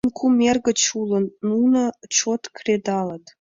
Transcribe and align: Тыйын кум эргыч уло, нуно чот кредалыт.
Тыйын 0.03 0.17
кум 0.19 0.35
эргыч 0.49 0.81
уло, 1.01 1.19
нуно 1.49 1.81
чот 2.15 2.43
кредалыт. 2.57 3.23